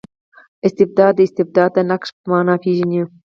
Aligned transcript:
استبداد 0.65 1.13
د 1.17 1.19
استبداد 1.27 1.69
د 1.73 1.79
نقش 1.91 2.09
په 2.19 2.25
مانا 2.31 2.55
پېژني. 2.63 3.01